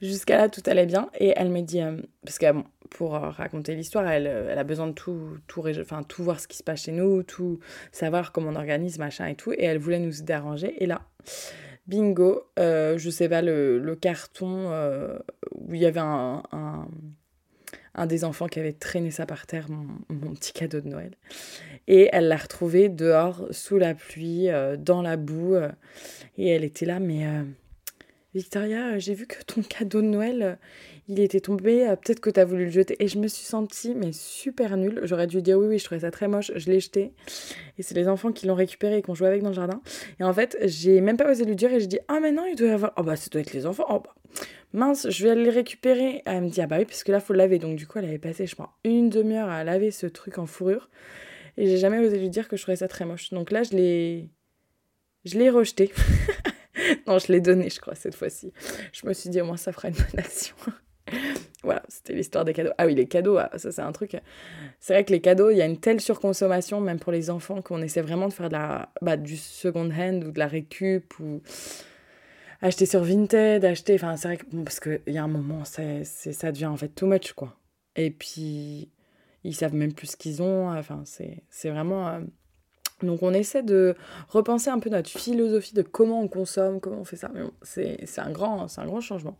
[0.02, 1.10] Jusqu'à là, tout allait bien.
[1.18, 4.58] Et elle me dit, euh, parce que bon, pour euh, raconter l'histoire, elle, euh, elle,
[4.58, 7.58] a besoin de tout, tout, enfin, tout voir ce qui se passe chez nous, tout
[7.90, 9.52] savoir comment on organise, machin et tout.
[9.52, 10.82] Et elle voulait nous déranger.
[10.82, 11.02] Et là,
[11.88, 15.18] Bingo, euh, je sais pas, le, carton euh,
[15.54, 16.86] où il y avait un,
[18.06, 21.16] des enfants qui avait traîné ça par terre, mon, petit cadeau de Noël.
[21.86, 25.56] Et elle l'a retrouvé dehors, sous la pluie, euh, dans la boue.
[26.36, 27.24] et elle était là, mais
[28.34, 30.58] Victoria, j'ai vu que ton cadeau de Noël,
[31.08, 33.02] il était tombé, euh, peut-être que tu as voulu le jeter.
[33.02, 35.00] Et je me suis sentie, mais super nulle.
[35.04, 37.12] J'aurais dû dire oui, oui, je trouvais ça très moche, je l'ai jeté.
[37.78, 39.80] Et c'est les enfants qui l'ont récupéré et qui ont joué avec dans le jardin.
[40.20, 42.44] Et en fait, j'ai même pas osé lui dire et j'ai dit, ah, mais non,
[42.44, 42.92] il doit y avoir.
[42.98, 43.86] Oh, bah, ça doit être les enfants.
[43.88, 44.14] Oh, bah,
[44.74, 46.22] mince, je vais aller les récupérer.
[46.26, 47.58] Elle me dit, ah, bah oui, parce que là, faut le laver.
[47.58, 50.44] Donc, du coup, elle avait passé, je crois, une demi-heure à laver ce truc en
[50.44, 50.90] fourrure.
[51.56, 53.30] Et j'ai jamais osé lui dire que je trouvais ça très moche.
[53.30, 54.28] Donc là, je l'ai.
[55.24, 55.90] Je l'ai rejeté.
[57.06, 58.52] non, je l'ai donné, je crois, cette fois-ci.
[58.92, 60.54] Je me suis dit, au moins, ça fera une bonne action.
[61.62, 62.70] voilà, c'était l'histoire des cadeaux.
[62.78, 64.16] Ah oui, les cadeaux, ah, ça c'est un truc.
[64.80, 67.62] C'est vrai que les cadeaux, il y a une telle surconsommation, même pour les enfants,
[67.62, 71.18] qu'on essaie vraiment de faire de la, bah, du second hand ou de la récup
[71.20, 71.40] ou
[72.60, 73.94] acheter sur Vinted, acheter.
[73.94, 76.76] Enfin, c'est vrai que, bon, parce qu'il y a un moment, c'est, ça devient en
[76.76, 77.56] fait too much, quoi.
[77.96, 78.90] Et puis,
[79.44, 80.70] ils savent même plus ce qu'ils ont.
[80.70, 82.08] Enfin, c'est, c'est vraiment.
[82.08, 82.20] Euh,
[83.02, 83.94] donc on essaie de
[84.28, 87.30] repenser un peu notre philosophie de comment on consomme, comment on fait ça.
[87.32, 88.66] Mais bon, c'est, un, grand,
[89.00, 89.36] changement.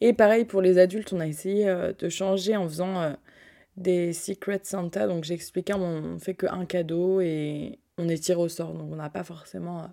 [0.00, 3.12] Et pareil pour les adultes, on a essayé euh, de changer en faisant euh,
[3.76, 5.06] des Secret Santa.
[5.06, 8.74] Donc j'ai expliqué, on fait qu'un cadeau et on est tiré au sort.
[8.74, 9.86] Donc on n'a pas forcément euh,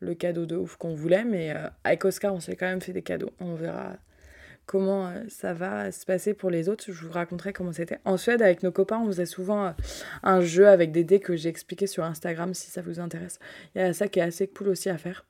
[0.00, 1.24] le cadeau de ouf qu'on voulait.
[1.24, 3.30] Mais avec Oscar, on s'est quand même fait des cadeaux.
[3.40, 3.96] On verra
[4.66, 6.84] comment ça va se passer pour les autres.
[6.88, 7.98] Je vous raconterai comment c'était.
[8.04, 9.74] En Suède, avec nos copains, on faisait souvent
[10.22, 13.38] un jeu avec des dés que j'ai expliqué sur Instagram si ça vous intéresse.
[13.74, 15.24] Il y a ça qui est assez cool aussi à faire.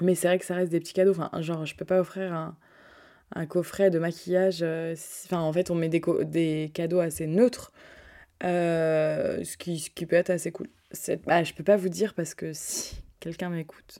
[0.00, 1.10] Mais c'est vrai que ça reste des petits cadeaux.
[1.10, 2.56] Enfin, genre, je peux pas offrir un,
[3.34, 4.60] un coffret de maquillage.
[4.62, 4.94] Euh,
[5.26, 7.72] enfin, en fait, on met des, des cadeaux assez neutres,
[8.44, 10.68] euh, ce, qui, ce qui peut être assez cool.
[11.26, 13.98] Bah, je peux pas vous dire parce que si quelqu'un m'écoute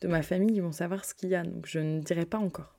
[0.00, 2.38] de ma famille, ils vont savoir ce qu'il y a, donc je ne dirai pas
[2.38, 2.74] encore.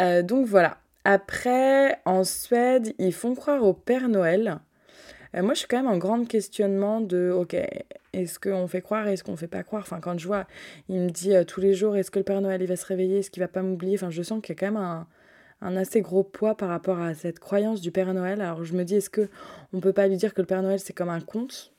[0.00, 0.78] Euh, donc voilà.
[1.04, 4.58] Après, en Suède, ils font croire au Père Noël.
[5.34, 7.56] moi, je suis quand même en grand questionnement de, ok,
[8.12, 9.82] est-ce qu'on fait croire, est-ce qu'on fait pas croire?
[9.82, 10.46] Enfin, quand je vois,
[10.88, 13.30] il me dit tous les jours, est-ce que le Père Noël va se réveiller, est-ce
[13.30, 13.96] qu'il va pas m'oublier?
[13.96, 15.06] Enfin, je sens qu'il y a quand même un,
[15.62, 18.40] un assez gros poids par rapport à cette croyance du Père Noël.
[18.40, 19.28] Alors je me dis, est-ce que
[19.72, 21.72] on peut pas lui dire que le Père Noël c'est comme un conte?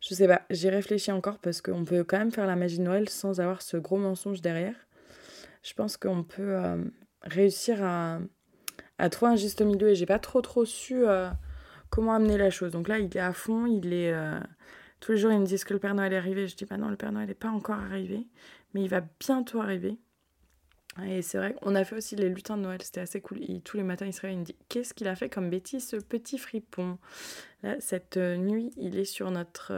[0.00, 2.82] Je sais pas, j'y réfléchis encore parce qu'on peut quand même faire la magie de
[2.82, 4.74] Noël sans avoir ce gros mensonge derrière.
[5.62, 6.76] Je pense qu'on peut euh,
[7.24, 8.18] réussir à,
[8.98, 11.30] à, trouver un juste milieu et j'ai pas trop trop su euh,
[11.90, 12.72] comment amener la chose.
[12.72, 14.12] Donc là, il est à fond, il est.
[14.12, 14.40] Euh,
[15.00, 16.46] tous les jours, ils me disent que le Père Noël est arrivé?
[16.46, 18.28] Je dis, bah non, le Père Noël n'est pas encore arrivé,
[18.72, 19.98] mais il va bientôt arriver.
[21.04, 23.40] Et c'est vrai qu'on a fait aussi les lutins de Noël, c'était assez cool.
[23.64, 25.88] tous les matins, il se réveille, il me dit Qu'est-ce qu'il a fait comme bêtise,
[25.88, 26.98] ce petit fripon?
[27.62, 29.72] Là, cette euh, nuit, il est sur notre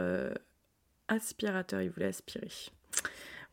[1.07, 2.49] aspirateur, il voulait aspirer.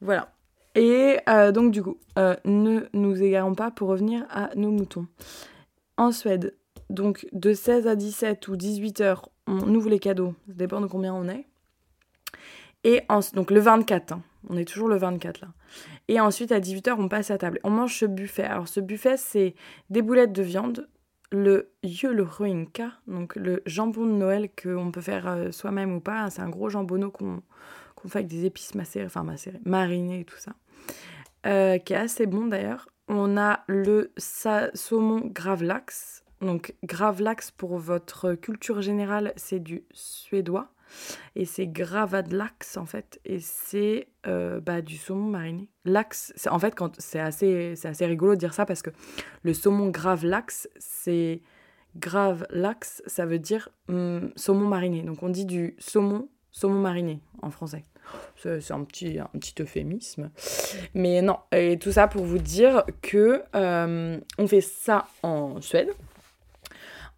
[0.00, 0.32] Voilà.
[0.74, 5.06] Et euh, donc, du coup, ne nous égarons pas pour revenir à nos moutons.
[5.96, 6.56] En Suède,
[6.90, 10.86] donc de 16 à 17 ou 18 heures, on ouvre les cadeaux, ça dépend de
[10.86, 11.46] combien on est.
[12.84, 13.02] Et
[13.34, 14.22] donc le 24, hein.
[14.48, 15.48] on est toujours le 24 là.
[16.08, 17.60] Et ensuite à 18h, on passe à table.
[17.62, 18.42] On mange ce buffet.
[18.42, 19.54] Alors ce buffet, c'est
[19.88, 20.88] des boulettes de viande,
[21.30, 26.28] le Ruinka, donc le jambon de Noël qu'on peut faire euh, soi-même ou pas.
[26.30, 27.42] C'est un gros jambonneau qu'on
[28.08, 30.52] fait avec des épices macérées, enfin macérées, marinées et tout ça.
[31.44, 32.88] Euh, qui est assez bon d'ailleurs.
[33.08, 34.12] On a le
[34.74, 36.24] saumon gravlax.
[36.40, 40.72] Donc gravlax pour votre culture générale, c'est du suédois.
[41.36, 43.20] Et c'est gravadlax en fait.
[43.24, 45.68] Et c'est euh, bah, du saumon mariné.
[45.84, 48.90] L'axe, en fait, c'est, assez, assez rigolo de dire ça parce que
[49.42, 51.42] le saumon gravlax, c'est.
[51.94, 55.02] Gravlax, ça veut dire hum, saumon mariné.
[55.02, 57.84] Donc on dit du saumon, saumon mariné en français.
[58.36, 60.30] C'est, un petit, un petit euphémisme.
[60.94, 65.90] Mais non, et tout ça pour vous dire que euh, on fait ça en Suède.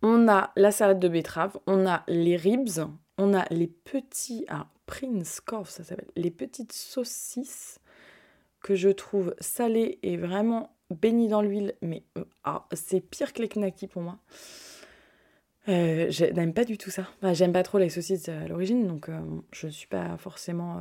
[0.02, 4.66] On a la salade de betterave, on a les ribs, on a les petits, ah,
[4.86, 7.80] Prince Corf, ça s'appelle, les petites saucisses
[8.60, 12.02] que je trouve salées et vraiment bénies dans l'huile, mais
[12.44, 14.18] ah, c'est pire que les knackis pour moi.
[15.68, 17.06] Euh, je n'aime pas du tout ça.
[17.32, 19.18] J'aime pas trop les saucisses à l'origine, donc euh,
[19.52, 20.80] je ne suis pas forcément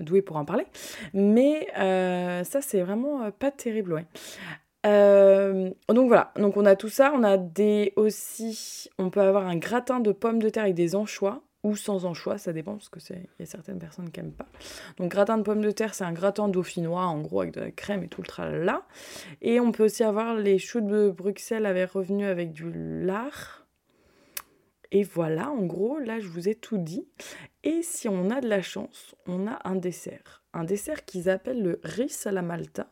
[0.00, 0.66] douée pour en parler.
[1.14, 4.06] Mais ça, c'est vraiment pas terrible, ouais.
[4.84, 9.56] donc voilà, donc on a tout ça, on a des aussi, on peut avoir un
[9.56, 13.00] gratin de pommes de terre avec des anchois ou sans anchois, ça dépend, parce que
[13.00, 14.46] c'est y a certaines personnes qui n'aiment pas.
[14.96, 17.70] Donc gratin de pommes de terre, c'est un gratin dauphinois, en gros, avec de la
[17.70, 18.82] crème et tout le tralala.
[19.42, 23.59] Et on peut aussi avoir les choux de Bruxelles avec revenu avec du lard.
[24.92, 27.06] Et voilà, en gros, là, je vous ai tout dit.
[27.62, 30.42] Et si on a de la chance, on a un dessert.
[30.52, 32.90] Un dessert qu'ils appellent le riz à la malta.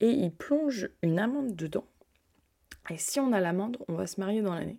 [0.00, 1.86] Et ils plongent une amande dedans.
[2.90, 4.78] Et si on a l'amande, on va se marier dans l'année.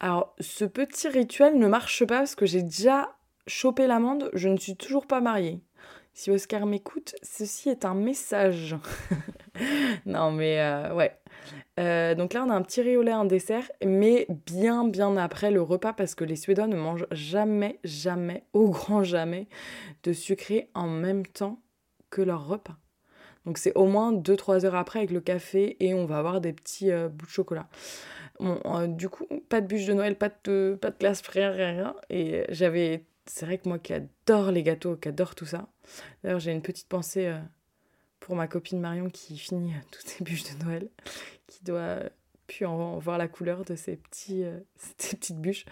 [0.00, 4.56] Alors, ce petit rituel ne marche pas parce que j'ai déjà chopé l'amende, je ne
[4.56, 5.60] suis toujours pas mariée.
[6.12, 8.76] Si Oscar m'écoute, ceci est un message.
[10.06, 11.18] non, mais euh, ouais.
[11.78, 15.16] Euh, donc là, on a un petit riz au lait, un dessert, mais bien, bien
[15.16, 19.48] après le repas, parce que les Suédois ne mangent jamais, jamais, au grand jamais,
[20.02, 21.60] de sucré en même temps
[22.10, 22.76] que leur repas.
[23.44, 26.52] Donc c'est au moins 2-3 heures après avec le café et on va avoir des
[26.52, 27.68] petits euh, bouts de chocolat.
[28.40, 31.94] Euh, du coup, pas de bûche de Noël, pas de, pas de glace, rien, rien.
[32.10, 33.04] Et j'avais.
[33.24, 35.68] C'est vrai que moi qui adore les gâteaux, qui adore tout ça.
[36.22, 37.38] D'ailleurs, j'ai une petite pensée euh,
[38.20, 40.88] pour ma copine Marion qui finit euh, toutes ses bûches de Noël,
[41.46, 42.00] qui doit
[42.46, 44.44] pu en voir la couleur de ces, petits,
[44.98, 45.64] ces petites bûches.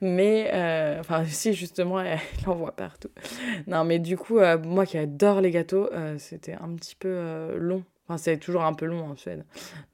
[0.00, 0.50] Mais,
[1.00, 3.10] enfin, si justement, elle, en voit partout.
[3.66, 8.18] Non, mais du coup, moi qui adore les gâteaux, c'était un petit peu long Enfin,
[8.18, 9.44] c'est toujours un peu long en Suède.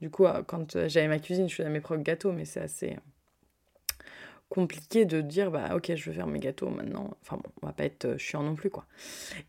[0.01, 2.61] Du coup, euh, quand euh, j'avais ma cuisine, je faisais mes propres gâteaux, mais c'est
[2.61, 3.01] assez euh,
[4.51, 7.11] compliqué de dire bah ok je veux faire mes gâteaux maintenant.
[7.23, 8.85] Enfin bon on va pas être chiant non plus quoi.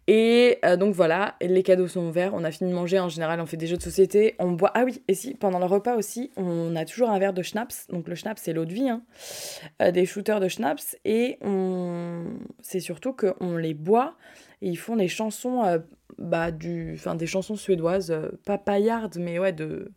[0.07, 2.33] Et donc voilà les cadeaux sont ouverts.
[2.33, 2.99] On a fini de manger.
[2.99, 4.35] En général on fait des jeux de société.
[4.39, 7.33] On boit ah oui et si pendant le repas aussi on a toujours un verre
[7.33, 7.87] de schnapps.
[7.89, 9.01] Donc le schnapps c'est l'eau de vie hein,
[9.91, 10.95] des shooters de schnapps.
[11.03, 12.23] Et on
[12.61, 14.15] c'est surtout qu'on les boit.
[14.63, 15.63] Et ils font des chansons
[16.21, 19.91] bah, du, enfin, des chansons suédoises, euh, pas paillardes, mais ouais, de,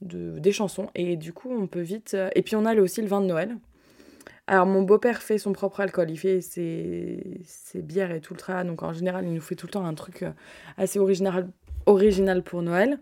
[0.00, 0.88] de, des chansons.
[0.94, 2.14] Et du coup, on peut vite.
[2.14, 3.56] Euh, et puis, on a aussi le vin de Noël.
[4.52, 7.40] Alors, mon beau-père fait son propre alcool, il fait ses,
[7.76, 8.66] bières et tout le travail.
[8.66, 10.32] Donc, en général, il nous fait tout le temps un truc euh,
[10.76, 11.50] assez original,
[11.86, 13.00] original pour Noël.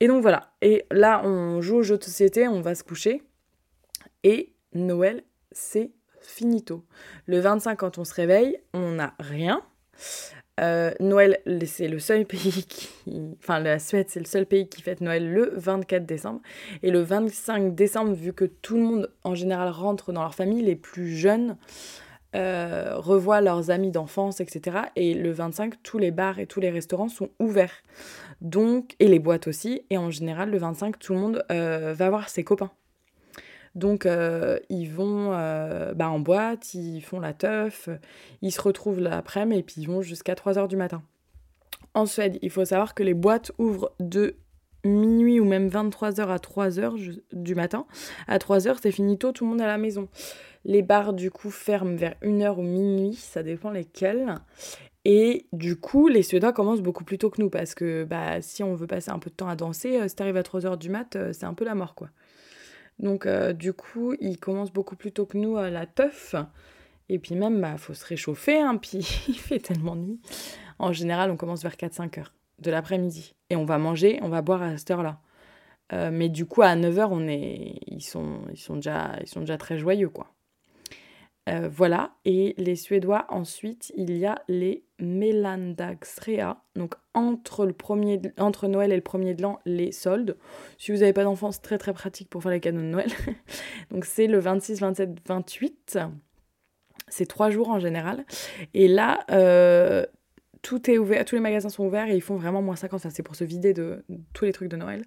[0.00, 0.52] Et donc, voilà.
[0.60, 3.22] Et là, on joue au jeu de société, on va se coucher.
[4.22, 6.84] Et Noël, c'est finito.
[7.24, 9.62] Le 25, quand on se réveille, on n'a rien.
[10.60, 12.88] Euh, Noël, c'est le seul pays qui.
[13.38, 16.40] Enfin, la Suède, c'est le seul pays qui fête Noël le 24 décembre.
[16.82, 20.62] Et le 25 décembre, vu que tout le monde en général rentre dans leur famille,
[20.62, 21.56] les plus jeunes
[22.34, 24.78] euh, revoient leurs amis d'enfance, etc.
[24.96, 27.82] Et le 25, tous les bars et tous les restaurants sont ouverts.
[28.40, 29.82] Donc, et les boîtes aussi.
[29.90, 32.70] Et en général, le 25, tout le monde euh, va voir ses copains.
[33.74, 37.88] Donc euh, ils vont euh, bah, en boîte, ils font la teuf,
[38.42, 41.02] ils se retrouvent l'après-midi et puis ils vont jusqu'à 3h du matin.
[41.94, 44.36] En Suède, il faut savoir que les boîtes ouvrent de
[44.84, 47.86] minuit ou même 23h à 3h du matin.
[48.26, 50.08] À 3h, c'est fini tôt, tout le monde à la maison.
[50.64, 54.36] Les bars, du coup, ferment vers 1h ou minuit, ça dépend lesquels.
[55.04, 58.62] Et du coup, les Suédois commencent beaucoup plus tôt que nous parce que bah, si
[58.62, 60.90] on veut passer un peu de temps à danser, euh, si t'arrives à 3h du
[60.90, 62.08] mat, euh, c'est un peu la mort quoi.
[63.02, 66.34] Donc euh, du coup, ils commencent beaucoup plus tôt que nous à la teuf.
[67.08, 70.20] Et puis même, bah, faut se réchauffer, hein, puis il fait tellement nuit.
[70.78, 73.34] En général, on commence vers 4-5 heures de l'après-midi.
[73.50, 75.20] Et on va manger, on va boire à cette heure-là.
[76.10, 77.74] mais du coup, à 9 heures, on est...
[77.86, 78.40] ils, sont...
[78.50, 79.18] Ils, sont déjà...
[79.20, 80.32] ils sont déjà très joyeux, quoi.
[81.48, 88.20] Euh, voilà, et les Suédois, ensuite, il y a les Melandagsrea, donc entre, le premier,
[88.38, 90.36] entre Noël et le premier de l'an, les soldes.
[90.78, 93.10] Si vous n'avez pas d'enfants, c'est très très pratique pour faire les cadeaux de Noël.
[93.90, 95.98] donc c'est le 26, 27, 28.
[97.08, 98.24] C'est trois jours en général.
[98.74, 100.06] Et là, euh,
[100.62, 103.08] tout est ouvert, tous les magasins sont ouverts et ils font vraiment moins 50.
[103.10, 105.04] c'est pour se vider de, tous les trucs de Noël.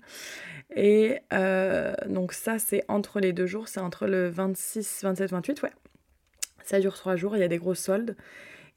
[0.75, 5.63] Et euh, donc ça, c'est entre les deux jours, c'est entre le 26, 27, 28,
[5.63, 5.71] ouais.
[6.63, 8.17] Ça dure trois jours, il y a des grosses soldes.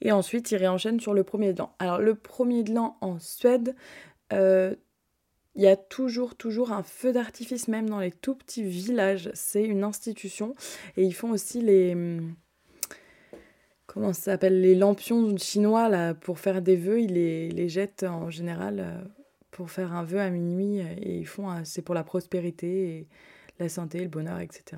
[0.01, 1.75] Et ensuite, ils réenchaînent sur le premier de l'an.
[1.79, 3.75] Alors, le premier de l'an en Suède,
[4.33, 4.75] euh,
[5.55, 9.29] il y a toujours, toujours un feu d'artifice, même dans les tout petits villages.
[9.33, 10.55] C'est une institution.
[10.95, 11.97] Et ils font aussi les.
[13.87, 17.01] Comment ça s'appelle Les lampions chinois, là, pour faire des vœux.
[17.01, 19.01] Ils les, les jettent en général euh,
[19.51, 20.79] pour faire un vœu à minuit.
[20.79, 21.49] Et ils font.
[21.65, 23.07] C'est pour la prospérité,
[23.59, 24.77] la santé, le bonheur, etc.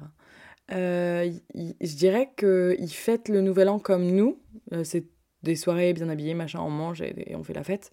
[0.72, 4.42] Euh, je dirais qu'ils fêtent le nouvel an comme nous.
[4.74, 5.06] Euh, c'est
[5.44, 7.92] des soirées bien habillées, machin, on mange et, on fait la fête.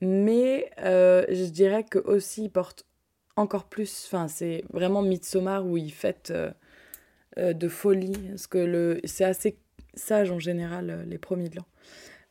[0.00, 2.84] Mais euh, je dirais que aussi ils portent
[3.36, 4.04] encore plus.
[4.06, 6.32] Enfin, c'est vraiment Midsommar où ils fêtent
[7.36, 8.28] de folie.
[8.30, 9.58] Parce que le, c'est assez
[9.94, 11.66] sage en général, les premiers de l'an.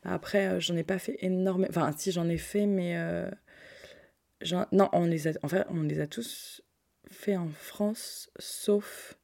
[0.03, 1.67] Après, j'en ai pas fait énormément.
[1.69, 2.95] Enfin, si j'en ai fait, mais.
[4.71, 5.31] non, on les, a...
[5.43, 6.61] en on les a tous
[7.09, 9.17] fait en France, sauf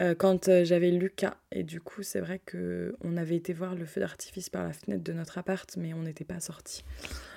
[0.00, 1.36] euh, quand euh, j'avais Lucas.
[1.52, 4.72] Et du coup, c'est vrai que on avait été voir le feu d'artifice par la
[4.72, 6.84] fenêtre de notre appart, mais on n'était pas sortis.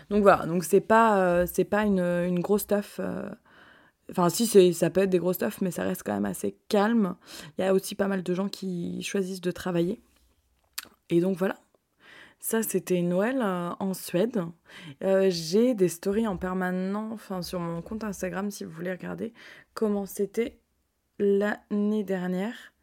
[0.10, 3.00] Donc voilà, donc c'est pas, euh, c'est pas une, une grosse stuff.
[4.10, 7.16] Enfin, si, ça peut être des grosses stuff, mais ça reste quand même assez calme.
[7.58, 10.02] Il y a aussi pas mal de gens qui choisissent de travailler.
[11.10, 11.58] Et donc voilà.
[12.40, 14.42] Ça, c'était Noël en Suède.
[15.02, 19.34] J'ai des stories en permanent enfin, sur mon compte Instagram si vous voulez regarder
[19.74, 20.60] comment c'était
[21.20, 22.74] l'année dernière.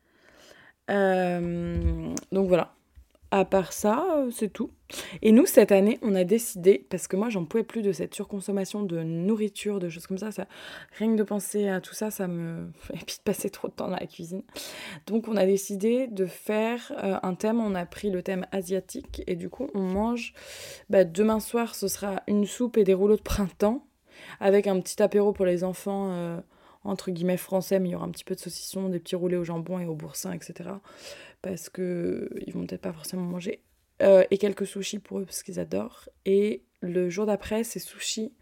[0.91, 2.75] Euh, donc voilà.
[3.31, 4.71] À part ça, euh, c'est tout.
[5.21, 8.15] Et nous, cette année, on a décidé, parce que moi, j'en pouvais plus de cette
[8.15, 10.29] surconsommation de nourriture, de choses comme ça,
[10.97, 13.73] rien que de penser à tout ça, ça me fait puis de passer trop de
[13.73, 14.45] temps dans la cuisine.
[15.09, 17.59] Donc, on a décidé de faire euh, un thème.
[17.59, 20.33] On a pris le thème asiatique, et du coup, on mange.
[20.89, 23.85] Bah, demain soir, ce sera une soupe et des rouleaux de printemps,
[24.39, 26.41] avec un petit apéro pour les enfants
[26.85, 29.37] entre guillemets français, mais il y aura un petit peu de saucisson, des petits roulés
[29.37, 30.71] au jambon et au boursin, etc.
[31.43, 33.63] Parce que ils vont peut-être pas forcément manger.
[34.03, 36.09] Euh, et quelques sushis pour eux parce qu'ils adorent.
[36.27, 38.33] Et le jour d'après, c'est sushi,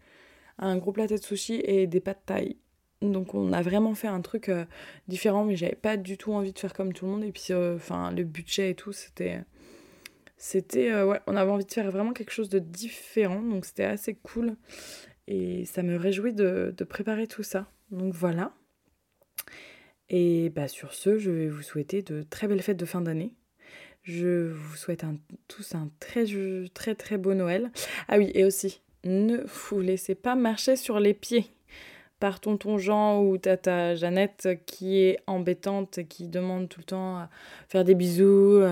[0.57, 2.57] un gros plateau de sushi et des pâtes taille.
[3.01, 4.65] Donc on a vraiment fait un truc euh,
[5.07, 7.23] différent, mais j'avais pas du tout envie de faire comme tout le monde.
[7.23, 7.77] Et puis, euh,
[8.11, 9.41] le budget et tout, c'était,
[10.37, 13.41] c'était, ouais, on avait envie de faire vraiment quelque chose de différent.
[13.41, 14.55] Donc c'était assez cool.
[15.27, 17.67] Et ça me réjouit de préparer tout ça.
[17.93, 18.51] Donc voilà.
[20.09, 23.33] Et bah sur ce, je vais vous souhaiter de très belles fêtes de fin d'année.
[24.01, 25.05] Je vous souhaite
[25.47, 26.25] tous un très
[26.73, 27.71] très très beau Noël.
[28.07, 31.45] Ah oui, et aussi, ne vous laissez pas marcher sur les pieds
[32.19, 37.29] par tonton Jean ou tata Jeannette qui est embêtante qui demande tout le temps à
[37.69, 38.63] faire des bisous.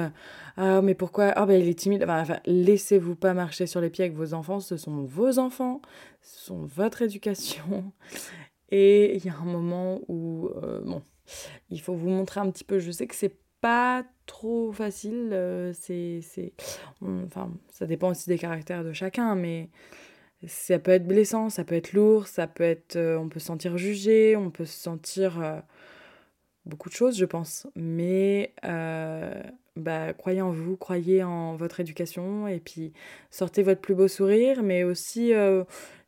[0.58, 1.26] Ah, mais pourquoi?
[1.36, 2.06] Ah, ben il est timide.
[2.08, 4.60] enfin laissez-vous pas marcher sur les pieds avec vos enfants.
[4.60, 5.82] Ce sont vos enfants,
[6.24, 7.92] ce sont votre éducation.
[8.72, 11.02] Et il y a un moment où, euh, bon,
[11.70, 12.80] il faut vous montrer un petit peu.
[12.80, 15.30] Je sais que c'est pas trop facile.
[15.34, 16.54] Euh, c'est,
[17.02, 19.70] enfin, ça dépend aussi des caractères de chacun, mais
[20.48, 23.46] ça peut être blessant, ça peut être lourd, ça peut être, euh, on peut se
[23.48, 25.62] sentir jugé, on peut se sentir
[26.66, 27.68] beaucoup de choses, je pense.
[27.76, 28.54] Mais
[29.76, 32.94] bah, croyez en vous, croyez en votre éducation, et puis
[33.30, 35.34] sortez votre plus beau sourire, mais aussi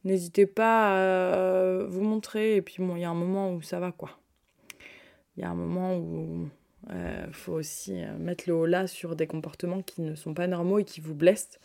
[0.04, 2.56] n'hésitez pas à vous montrer.
[2.56, 4.18] Et puis, bon, il y a un moment où ça va, quoi.
[5.36, 6.48] Il y a un moment où
[6.90, 10.34] il euh, faut aussi euh, mettre le haut là sur des comportements qui ne sont
[10.34, 11.60] pas normaux et qui vous blessent.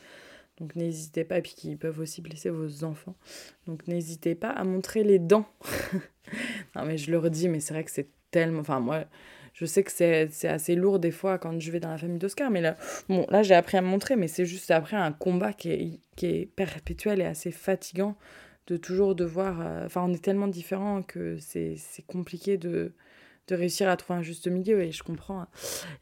[0.58, 3.14] Donc n'hésitez pas, et puis qui peuvent aussi blesser vos enfants.
[3.66, 5.46] Donc n'hésitez pas à montrer les dents.
[6.76, 8.60] non mais je le redis, mais c'est vrai que c'est tellement...
[8.60, 9.04] Enfin moi,
[9.52, 12.50] je sais que c'est assez lourd des fois quand je vais dans la famille d'Oscar,
[12.50, 12.76] mais là,
[13.08, 16.00] bon, là j'ai appris à me montrer, mais c'est juste après un combat qui est,
[16.16, 18.16] qui est perpétuel et assez fatigant
[18.66, 19.60] de toujours devoir...
[19.60, 21.76] Euh, enfin, on est tellement différents que c'est
[22.06, 22.92] compliqué de,
[23.46, 25.46] de réussir à trouver un juste milieu, et je comprends.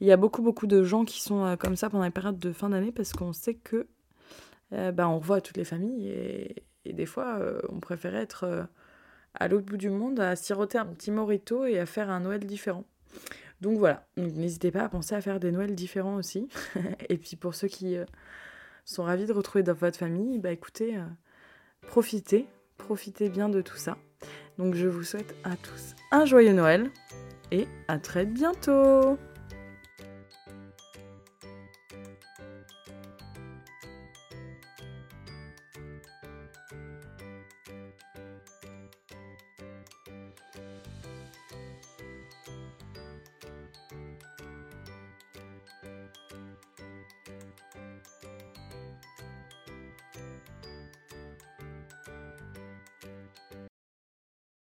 [0.00, 2.38] Il y a beaucoup, beaucoup de gens qui sont euh, comme ça pendant les périodes
[2.38, 3.86] de fin d'année, parce qu'on sait que
[4.70, 8.68] bah, on revoit toutes les familles et, des fois, on préférait être
[9.38, 12.44] à l'autre bout du monde à siroter un petit morito et à faire un Noël
[12.44, 12.84] différent.
[13.60, 16.48] Donc voilà, n'hésitez pas à penser à faire des Noëls différents aussi.
[17.08, 17.96] et puis pour ceux qui
[18.84, 20.98] sont ravis de retrouver dans votre famille, bah écoutez,
[21.82, 22.46] profitez,
[22.76, 23.96] profitez bien de tout ça.
[24.58, 26.90] Donc je vous souhaite à tous un joyeux Noël
[27.50, 29.18] et à très bientôt